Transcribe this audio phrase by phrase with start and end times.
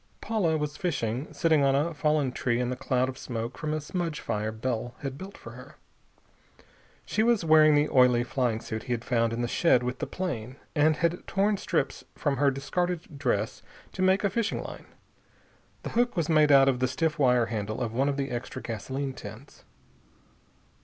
[0.19, 3.79] Paula was fishing, sitting on a fallen tree in the cloud of smoke from a
[3.79, 5.75] smudge fire Bell had built for her.
[7.05, 10.07] She was wearing the oily flying suit he had found in the shed with the
[10.07, 13.61] plane, and had torn strips from her discarded dress
[13.91, 14.87] to make a fishing line.
[15.83, 18.59] The hook was made out of the stiff wire handle of one of the extra
[18.59, 19.65] gasoline tins.